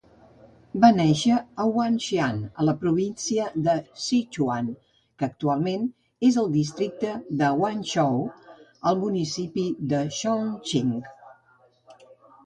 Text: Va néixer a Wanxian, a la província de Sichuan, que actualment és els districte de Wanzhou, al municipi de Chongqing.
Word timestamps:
Va 0.83 0.87
néixer 0.99 1.33
a 1.33 1.65
Wanxian, 1.73 2.39
a 2.63 2.65
la 2.69 2.73
província 2.83 3.45
de 3.67 3.75
Sichuan, 4.05 4.71
que 5.19 5.27
actualment 5.29 5.85
és 6.31 6.41
els 6.45 6.51
districte 6.57 7.13
de 7.43 7.51
Wanzhou, 7.65 8.19
al 8.93 9.01
municipi 9.05 9.67
de 9.95 10.01
Chongqing. 10.21 10.99